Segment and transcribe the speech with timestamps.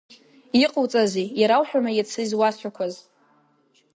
[0.63, 2.93] Иҟауҵазеи, ирауҳәама иацы изуасҳәақәаз?